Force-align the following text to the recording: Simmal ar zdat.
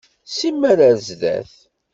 Simmal 0.37 0.79
ar 0.89 0.97
zdat. 1.07 1.53